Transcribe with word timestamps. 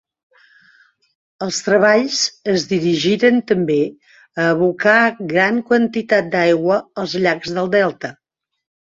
Els 1.47 1.57
treballs 1.65 2.21
es 2.53 2.63
dirigiren 2.71 3.35
també 3.51 3.75
a 4.43 4.47
abocar 4.53 4.95
gran 5.33 5.59
quantitat 5.67 6.31
d'aigua 6.37 6.79
als 7.03 7.13
llacs 7.27 7.53
del 7.59 7.71
delta. 7.77 8.11